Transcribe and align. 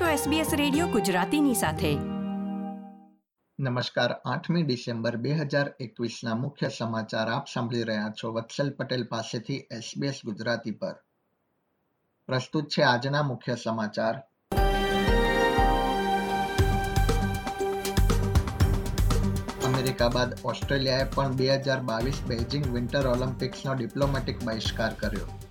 છો 0.00 0.30
SBS 0.30 0.56
radio 0.56 0.86
ગુજરાતીની 0.86 1.54
સાથે. 1.54 1.94
નમસ્કાર, 3.60 4.12
આઠમી 4.12 4.62
ડિસેમ્બર 4.62 5.16
બે 5.16 5.32
હજાર 5.32 5.74
એકવીસના 5.80 6.34
મુખ્ય 6.34 6.68
સમાચાર 6.68 7.28
આપ 7.28 7.46
સાંભળી 7.54 7.82
રહ્યા 7.82 8.12
છો 8.24 8.32
વત્સલ 8.32 8.70
પટેલ 8.70 9.04
પાસેથી 9.04 9.56
SBS 9.56 10.14
ગુજરાતી 10.24 10.70
પર. 10.70 10.94
પ્રસ્તુત 12.26 12.68
છે 12.68 12.82
આજના 12.82 13.22
મુખ્ય 13.22 13.56
સમાચાર. 13.64 14.14
અમેરિકા 19.64 20.08
બાદ 20.08 20.34
ઓસ્ટ્રેલિયાએ 20.44 21.04
પણ 21.14 21.32
બે 21.32 21.54
હજાર 21.54 21.80
બાવીસ 21.80 22.22
બેઇજિંગ 22.26 22.66
વિન્ટર 22.66 23.06
ઓલિમ્પિક્સનો 23.06 23.74
ડિપ્લોમેટિક 23.74 24.44
બહિષ્કાર 24.44 24.94
કર્યો. 24.94 25.43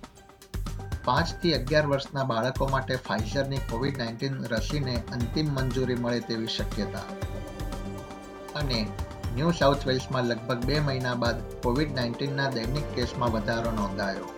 પાંચથી 1.04 1.54
અગિયાર 1.54 1.86
વર્ષના 1.86 2.24
બાળકો 2.24 2.66
માટે 2.68 2.96
ફાઇઝરની 2.96 3.58
કોવિડ 3.58 3.98
નાઇન્ટીન 3.98 4.36
રસીને 4.44 4.94
અંતિમ 5.12 5.48
મંજૂરી 5.54 5.94
મળે 5.94 6.20
તેવી 6.20 6.46
શક્યતા. 6.46 7.00
અને 8.54 8.86
ન્યૂ 9.36 9.50
સાઉથ 9.50 9.86
વેલ્સમાં 9.86 10.24
લગભગ 10.24 10.64
બે 10.64 10.78
મહિના 10.80 11.14
બાદ 11.14 11.42
કોવિડ 11.62 11.92
નાઇન્ટીનના 11.94 12.50
દૈનિક 12.50 12.86
કેસમાં 12.94 13.32
વધારો 13.32 13.70
નોંધાયો. 13.70 14.30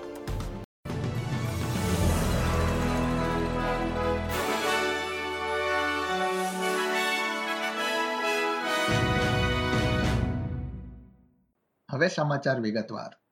હવે 11.90 12.08
સમાચાર 12.08 12.60
વિગતવાર. 12.60 13.25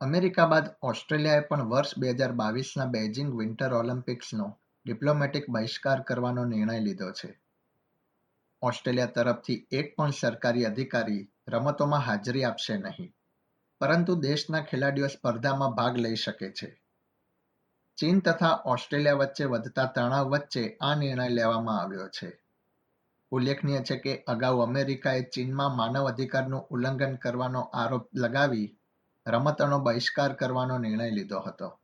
અમેરિકા 0.00 0.46
બાદ 0.46 0.68
ઓસ્ટ્રેલિયાએ 0.82 1.40
પણ 1.40 1.68
વર્ષ 1.68 1.98
બે 1.98 2.10
હજાર 2.10 2.32
બાવીસના 2.32 2.84
બેઇજિંગ 2.84 3.38
વિન્ટર 3.38 3.72
ઓલિમ્પિક્સનો 3.72 4.58
ડિપ્લોમેટિક 4.86 5.50
બહિષ્કાર 5.50 6.02
કરવાનો 6.02 6.44
નિર્ણય 6.44 6.78
લીધો 6.80 7.10
છે. 7.10 7.40
ઓસ્ટ્રેલિયા 8.62 9.06
તરફથી 9.06 9.66
એક 9.72 9.96
પણ 9.96 10.10
સરકારી 10.10 10.64
અધિકારી 10.64 11.32
રમતોમાં 11.48 12.00
હાજરી 12.00 12.44
આપશે 12.44 12.76
નહીં, 12.76 13.12
પરંતુ 13.80 14.14
દેશના 14.14 14.60
ખેલાડીઓ 14.60 15.06
સ્પર્ધામાં 15.06 15.70
ભાગ 15.70 15.96
લઈ 15.96 16.14
શકે 16.14 16.50
છે. 16.52 16.82
ચીન 17.98 18.20
તથા 18.20 18.62
ઓસ્ટ્રેલિયા 18.64 19.14
વચ્ચે 19.14 19.44
વધતા 19.44 19.84
તણાવ 19.84 20.26
વચ્ચે 20.26 20.76
આ 20.80 20.94
નિર્ણય 20.94 21.28
લેવામાં 21.28 21.82
આવ્યો 21.82 22.08
છે. 22.08 22.42
ઉલ્લેખનીય 23.32 23.82
છે 23.82 23.96
કે 23.96 24.24
અગાઉ 24.28 24.60
અમેરિકાએ 24.60 25.22
ચીનમાં 25.22 25.76
માનવ 25.76 26.08
અધિકારનું 26.08 26.68
ઉલ્લંઘન 26.70 27.14
કરવાનો 27.16 27.60
આરોપ 27.60 28.08
લગાવી 28.14 28.79
રમતોનો 29.26 29.78
બહિષ્કાર 29.78 30.32
કરવાનો 30.32 30.78
નિર્ણય 30.78 31.10
લીધો 31.10 31.40
હતો. 31.40 31.78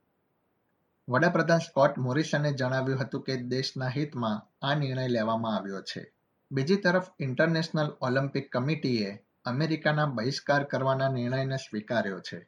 વડાપ્રધાન 1.09 1.59
સ્કોટ 1.59 1.97
મોરિસને 1.97 2.53
જણાવ્યું 2.53 2.99
હતું 2.99 3.21
કે 3.21 3.37
દેશના 3.37 3.87
હિતમાં 3.87 4.65
આ 4.65 4.75
નિર્ણય 4.75 5.07
લેવામાં 5.07 5.55
આવ્યો 5.55 5.81
છે. 5.81 6.13
બીજી 6.51 6.75
તરફ, 6.75 7.07
ઇન્ટરનેશનલ 7.19 7.89
ઓલિમ્પિક 8.01 8.51
કમિટીએ 8.51 9.23
અમેરિકાના 9.45 10.05
બહિષ્કાર 10.05 10.63
કરવાના 10.63 11.09
નિર્ણયને 11.09 11.57
સ્વીકાર્યો 11.57 12.19
છે. 12.19 12.47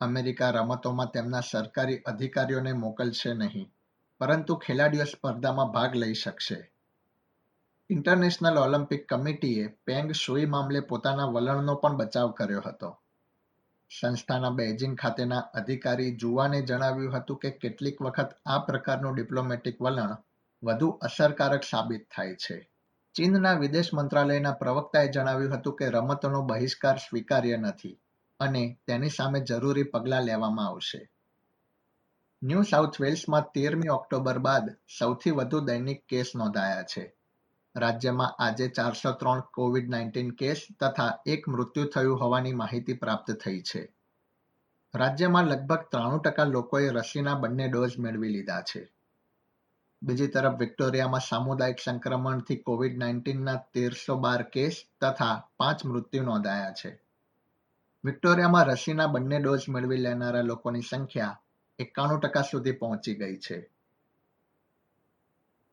અમેરિકા 0.00 0.50
રમતોમાં 0.50 1.10
તેમના 1.10 1.40
સરકારી 1.40 1.98
અધિકારીઓને 1.98 2.72
મોકલશે 2.72 3.34
નહીં, 3.34 3.68
પરંતુ 4.18 4.54
ખેલાડીઓ 4.56 5.04
સ્પર્ધામાં 5.04 5.70
ભાગ 5.70 5.94
લઈ 5.94 6.14
શકશે. 6.14 6.72
ઇન્ટરનેશનલ 7.90 8.58
ઓલિમ્પિક 8.58 9.08
કમિટીએ 9.08 9.68
પેંગ 9.84 10.10
શુઈ 10.12 10.44
મામલે 10.44 10.80
પોતાના 10.80 11.24
વલણનો 11.24 11.74
પણ 11.74 11.96
બચાવ 11.96 12.30
કર્યો 12.30 12.62
હતો. 12.66 12.98
સંસ્થાના 13.98 14.50
બેઇજિંગ 14.50 14.98
ખાતેના 14.98 15.38
અધિકારી 15.38 16.16
જુવાને 16.16 16.62
જણાવ્યું 16.62 17.16
હતું 17.16 17.38
કે 17.38 17.50
કેટલીક 17.50 18.02
વખત 18.02 18.36
આ 18.46 18.58
પ્રકારનું 18.58 19.14
ડિપ્લોમેટિક 19.14 19.82
વલણ 19.82 20.16
વધુ 20.62 20.88
અસરકારક 20.88 21.62
સાબિત 21.62 22.08
થાય 22.16 22.34
છે. 22.34 22.70
ચીનના 23.14 23.52
વિદેશ 23.52 23.94
મંત્રાલયના 23.94 24.52
પ્રવક્તાએ 24.52 25.08
જણાવ્યું 25.08 25.58
હતું 25.58 25.76
કે 25.76 25.88
રમતોનો 25.88 26.42
બહિષ્કાર 26.42 26.96
સ્વીકાર્ય 26.96 27.56
નથી 27.56 28.00
અને 28.40 28.78
તેની 28.86 29.08
સામે 29.08 29.40
જરૂરી 29.40 29.82
પગલાં 29.82 30.22
લેવામાં 30.22 30.66
આવશે. 30.66 31.10
ન્યૂ 32.42 32.62
સાઉથ 32.62 33.00
વેલ્સમાં 33.00 33.42
તેરમી 33.42 33.88
ઓક્ટોબર 33.88 34.38
બાદ 34.38 34.76
સૌથી 34.98 35.30
વધુ 35.30 35.60
દૈનિક 35.60 36.06
કેસ 36.06 36.32
નોંધાયા 36.36 36.82
છે. 36.82 37.19
રાજ્યમાં 37.76 38.36
આજે 38.38 38.68
ચારસો 38.68 39.12
ત્રણ 39.12 39.40
કોવિડ 39.40 39.88
નાઇન્ટીન 39.88 40.30
કેસ 40.30 40.66
તથા 40.80 41.18
એક 41.26 41.48
મૃત્યુ 41.48 41.84
થયું 41.86 42.20
હોવાની 42.20 42.52
માહિતી 42.52 42.92
પ્રાપ્ત 42.92 43.32
થઈ 43.32 43.60
છે. 43.60 43.92
રાજ્યમાં 44.94 45.44
લગભગ 45.44 45.78
ત્રાણું 45.90 46.22
ટકા 46.22 46.44
લોકોએ 46.44 46.88
રસીના 46.88 47.34
બંને 47.34 47.68
ડોઝ 47.68 47.98
મેળવી 47.98 48.28
લીધા 48.28 48.60
છે. 48.60 48.92
બીજી 50.02 50.26
તરફ 50.26 50.58
વિક્ટોરિયામાં 50.58 51.20
સામુદાયિક 51.20 51.78
સંક્રમણથી 51.84 52.56
કોવિડ 52.56 52.98
નાઇન્ટીનના 52.98 53.54
તેરસો 53.54 54.16
બાર 54.16 54.42
કેસ 54.42 54.84
તથા 55.00 55.48
પાંચ 55.56 55.86
મૃત્યુ 55.86 56.22
નોંધાયા 56.22 56.72
છે. 56.72 57.02
વિક્ટોરિયામાં 58.04 58.66
રસીના 58.66 59.06
બંને 59.06 59.38
ડોઝ 59.38 59.68
મેળવી 59.68 59.96
લેનારા 59.96 60.42
લોકોની 60.42 60.80
સંખ્યા 60.80 61.40
એકાણું 61.78 62.20
ટકા 62.20 62.42
સુધી 62.42 62.72
પહોંચી 62.72 63.14
ગઈ 63.14 63.36
છે. 63.36 63.79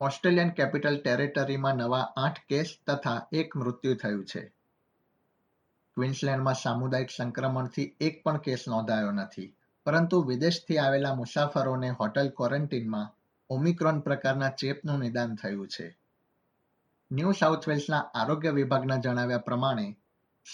ઓસ્ટ્રેલિયન 0.02 0.50
કેપિટલ 0.50 1.02
ટેરેટરીમાં 1.02 1.76
નવા 1.76 2.14
આઠ 2.18 2.40
કેસ 2.50 2.78
તથા 2.88 3.28
એક 3.32 3.56
મૃત્યુ 3.56 3.96
થયું 3.96 4.26
છે. 4.26 4.54
ક્વિન્સલેન્ડમાં 5.96 6.54
સામુદાયિક 6.54 7.10
સંક્રમણથી 7.10 7.96
એક 8.02 8.24
પણ 8.24 8.38
કેસ 8.38 8.66
નોંધાયો 8.68 9.12
નથી. 9.12 9.56
પરંતુ 9.86 10.22
વિદેશથી 10.22 10.78
આવેલા 10.78 11.16
મુસાફરોને 11.16 11.90
હોટેલ 11.90 12.30
ક્વોરન્ટીનમાં 12.30 13.14
ઓમિક્રોન 13.50 14.00
પ્રકારના 14.00 14.50
ચેપનું 14.50 15.00
નિદાન 15.00 15.36
થયું 15.36 15.68
છે. 15.68 15.98
ન્યૂ 17.12 17.32
સાઉથ 17.32 17.70
વેલ્સના 17.70 18.00
આરોગ્ય 18.00 18.50
વિભાગના 18.50 18.96
જણાવ્યા 18.96 19.38
પ્રમાણે, 19.38 19.98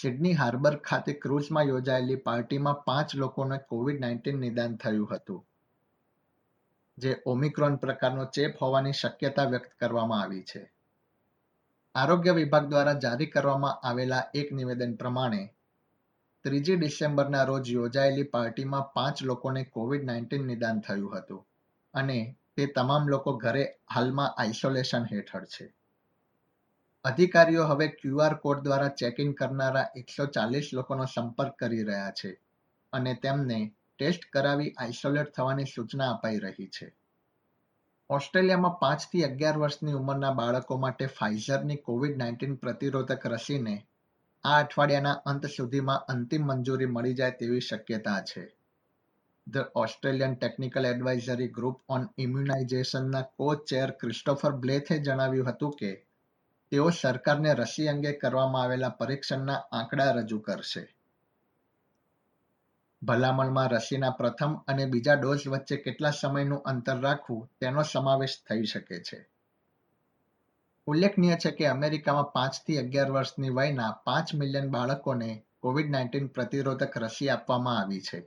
સિડની 0.00 0.32
હાર્બર 0.32 0.76
ખાતે 0.76 1.12
ક્રુઝમાં 1.12 1.62
યોજાયેલી 1.62 2.14
પાર્ટીમાં 2.14 2.74
પાંચ 2.74 3.16
લોકોને 3.16 3.58
કોવિડ 3.58 4.00
નાઇન્ટીન 4.00 4.38
નિદાન 4.38 4.76
થયું 4.76 5.14
હતું. 5.14 5.46
જે 6.98 7.12
ઓમિક્રોન 7.26 7.76
પ્રકારનો 7.78 8.24
ચેપ 8.26 8.62
હોવાની 8.62 8.92
શક્યતા 8.92 9.44
વ્યક્ત 9.44 9.72
કરવામાં 9.80 10.22
આવી 10.22 10.44
છે. 10.44 10.62
આરોગ્ય 11.94 12.32
વિભાગ 12.32 12.66
દ્વારા 12.68 12.94
જારી 12.94 13.26
કરવામાં 13.26 13.80
આવેલા 13.82 14.24
એક 14.34 14.48
નિવેદન 14.52 14.96
પ્રમાણે, 14.96 15.42
ત્રીજી 16.44 16.76
ડિસેમ્બરના 16.76 17.44
રોજ 17.44 17.70
યોજાયેલી 17.72 18.32
પાર્ટીમાં 18.32 18.90
પાંચ 18.94 19.22
લોકોને 19.22 19.62
કોવિડ 19.64 20.04
નાઇન્ટીન 20.04 20.46
નિદાન 20.46 20.80
થયું 20.80 21.14
હતું 21.16 21.46
અને 21.94 22.18
તે 22.56 22.66
તમામ 22.66 23.08
લોકો 23.08 23.32
ઘરે 23.36 23.64
હાલમાં 23.94 24.34
આઇસોલેશન 24.36 25.06
હેઠળ 25.12 25.46
છે. 25.46 25.66
અધિકારીઓ 27.04 27.64
હવે 27.64 27.88
ક્યુઆર 27.88 28.34
કોડ 28.34 28.60
દ્વારા 28.64 28.96
ચેક 28.98 29.18
ઇન 29.18 29.32
કરનારા 29.34 29.88
એકસો 29.94 30.26
ચાલીસ 30.26 30.68
લોકોનો 30.72 31.06
સંપર્ક 31.06 31.56
કરી 31.58 31.84
રહ્યા 31.84 32.10
છે 32.10 32.30
અને 32.92 33.14
તેમને 33.14 33.58
ટેસ્ટ 33.98 34.20
કરાવી 34.32 34.70
આઇસોલેટ 34.70 35.34
થવાની 35.34 35.64
સૂચના 35.64 36.10
અપાઈ 36.10 36.38
રહી 36.38 36.66
છે. 36.66 36.94
ઓસ્ટ્રેલિયામાં 38.10 38.78
પાંચથી 38.80 39.22
અગિયાર 39.22 39.58
વર્ષની 39.58 39.92
ઉંમરના 39.92 40.32
બાળકો 40.32 40.76
માટે 40.76 41.06
ફાઇઝરની 41.06 41.76
કોવિડ 41.76 42.18
નાઇન્ટીન 42.18 42.54
પ્રતિરોધક 42.54 43.26
રસીને 43.26 43.86
આ 44.44 44.58
અઠવાડિયાના 44.58 45.12
અંત 45.12 45.46
સુધીમાં 45.46 46.04
અંતિમ 46.08 46.46
મંજૂરી 46.46 46.86
મળી 46.86 47.14
જાય 47.14 47.30
તેવી 47.30 47.60
શક્યતા 47.60 48.20
છે. 48.20 48.56
The 49.50 49.56
Australian 49.74 50.34
technical 50.34 50.86
advisory 50.86 51.48
group 51.48 51.80
on 51.88 52.08
ઇમ્યુનાઇઝેશનના 52.18 53.20
co 53.20 53.54
chair 53.54 53.90
Christopher 53.90 54.50
બ્લેથે 54.50 54.98
જણાવ્યું 54.98 55.48
હતું 55.48 55.76
કે, 55.76 56.06
તેઓ 56.70 56.90
સરકારને 56.90 57.54
રસી 57.54 57.88
અંગે 57.88 58.12
કરવામાં 58.12 58.62
આવેલા 58.62 58.88
પરીક્ષણના 58.88 59.54
આંકડા 59.54 60.12
રજૂ 60.12 60.38
કરશે. 60.38 60.96
ભલામણમાં 63.04 63.68
રસીના 63.68 64.10
પ્રથમ 64.10 64.54
અને 64.54 64.86
બીજા 64.86 65.14
ડોઝ 65.14 65.48
વચ્ચે 65.48 65.76
કેટલા 65.76 66.10
સમયનું 66.10 66.58
અંતર 66.58 67.00
રાખવું 67.00 67.50
તેનો 67.60 67.82
સમાવેશ 67.82 68.42
થઈ 68.48 68.64
શકે 68.64 68.98
છે. 68.98 69.28
ઉલ્લેખનીય 70.86 71.36
છે 71.36 71.50
કે 71.50 71.66
અમેરિકામાં 71.66 72.24
પાંચથી 72.24 72.78
અગિયાર 72.78 73.10
વર્ષની 73.10 73.48
વયના 73.50 73.90
પાંચ 73.90 74.34
મિલિયન 74.34 74.70
બાળકોને 74.70 75.44
કોવિડ 75.60 75.90
નાઇન્ટીન 75.90 76.26
પ્રતિરોધક 76.26 76.98
રસી 76.98 77.28
આપવામાં 77.28 77.80
આવી 77.80 78.00
છે. 78.00 78.20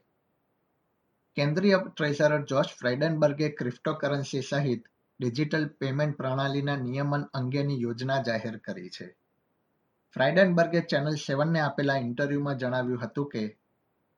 કેન્દ્રીય 1.36 1.80
ટ્રેઝરર 1.98 2.46
જોર્જ 2.46 2.68
ફ્રાઇડનબર્ગે 2.68 3.50
ક્રિપ્ટોકરન્સી 3.50 4.42
સહિત 4.42 4.84
ડિજિટલ 5.20 5.68
પેમેન્ટ 5.68 6.18
પ્રણાલીના 6.18 6.76
નિયમન 6.76 7.24
અંગેની 7.34 7.82
યોજના 7.82 8.22
જાહેર 8.22 8.58
કરી 8.58 8.90
છે. 8.90 9.18
ફ્રાઇડનબર્ગે 10.14 10.82
ચેનલ 10.82 11.16
સેવનને 11.16 11.60
આપેલા 11.60 11.96
ઇન્ટરવ્યુમાં 11.96 12.58
જણાવ્યું 12.58 13.02
હતું 13.02 13.30
કે 13.30 13.60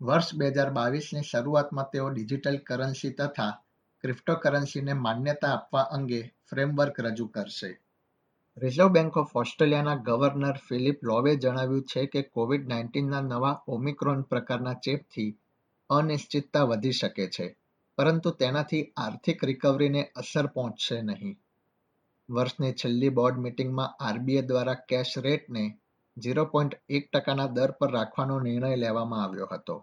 વર્ષ 0.01 0.35
બે 0.35 0.47
હજાર 0.47 0.69
બાવીસની 0.69 1.21
શરૂઆતમાં 1.21 1.87
તેઓ 1.93 2.03
ડિજિટલ 2.09 2.57
કરન્સી 2.67 3.09
તથા 3.13 3.47
ક્રિપ્ટોકરન્સીને 4.03 4.93
માન્યતા 4.97 5.49
આપવા 5.51 5.81
અંગે 5.91 6.19
ફ્રેમવર્ક 6.49 7.01
રજૂ 7.05 7.27
કરશે. 7.27 7.71
રિઝર્વ 8.57 8.89
બેંક 8.89 9.17
ઓફ 9.17 9.33
ઓસ્ટ્રેલિયાના 9.35 10.03
ગવર્નર 10.05 10.61
ફિલિપ 10.67 11.03
લોવે 11.03 11.33
જણાવ્યું 11.35 11.83
છે 11.83 12.05
કે 12.05 12.21
કોવિડ 12.35 12.69
નાઇન્ટીનના 12.69 13.21
નવા 13.23 13.51
ઓમિક્રોન 13.67 14.21
પ્રકારના 14.23 14.81
ચેપથી 14.85 15.27
અનિશ્ચિતતા 15.89 16.63
વધી 16.63 16.91
શકે 16.91 17.27
છે, 17.27 17.49
પરંતુ 17.97 18.35
તેનાથી 18.39 18.81
આર્થિક 18.97 19.43
રિકવરીને 19.43 20.05
અસર 20.15 20.45
પહોંચશે 20.47 21.01
નહીં. 21.01 21.35
વર્ષની 22.29 22.73
છેલ્લી 22.73 23.09
બોર્ડ 23.09 23.37
મિટિંગમાં 23.37 23.95
આરબીઆઈ 23.99 24.47
દ્વારા 24.47 24.79
કેશ 24.89 25.13
રેટને 25.19 25.67
ઝીરો 26.17 26.45
પોઈન્ટ 26.45 26.79
એક 26.89 27.11
ટકાના 27.11 27.53
દર 27.53 27.71
પર 27.71 27.91
રાખવાનો 27.91 28.39
નિર્ણય 28.39 28.75
લેવામાં 28.75 29.23
આવ્યો 29.23 29.51
હતો. 29.51 29.77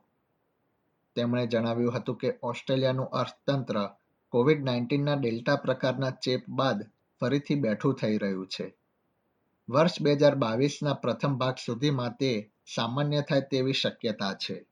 તેમણે 1.17 1.47
જણાવ્યું 1.47 1.97
હતું 1.97 2.17
કે 2.17 2.35
ઓસ્ટ્રેલિયાનું 2.43 3.07
અર્થતંત્ર 3.07 3.89
કોવિડ 4.29 4.65
નાઇન્ટીનના 4.65 5.15
ડેલ્ટા 5.15 5.57
પ્રકારના 5.57 6.11
ચેપ 6.11 6.49
બાદ 6.49 6.83
ફરીથી 7.21 7.55
બેઠું 7.55 7.95
થઈ 7.95 8.19
રહ્યું 8.19 8.47
છે. 8.47 8.75
વર્ષ 9.71 10.03
બે 10.03 10.13
હજાર 10.13 10.35
બાવીસના 10.35 10.95
પ્રથમ 10.95 11.35
ભાગ 11.35 11.55
સુધીમાં 11.67 12.17
તે 12.17 12.51
સામાન્ય 12.75 13.21
થાય 13.21 13.41
તેવી 13.41 13.73
શક્યતા 13.73 14.33
છે. 14.35 14.67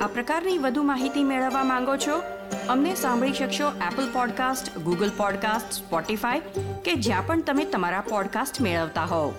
આ 0.00 0.06
પ્રકારની 0.06 0.58
વધુ 0.58 0.82
માહિતી 0.82 1.24
મેળવવા 1.24 1.64
માંગો 1.64 1.96
છો? 1.96 2.22
અમને 2.68 2.94
સાંભળી 2.94 3.32
શકશો 3.32 3.68
Apple 3.68 4.12
podcast 4.12 4.78
Google 4.78 5.10
podcast 5.16 5.72
Spotify 5.72 6.40
કે 6.84 6.94
જ્યાં 6.94 7.26
પણ 7.26 7.42
તમે 7.42 7.64
તમારા 7.64 8.00
પોડકાસ્ટ 8.00 8.60
મેળવતા 8.60 9.04
હોવ. 9.04 9.34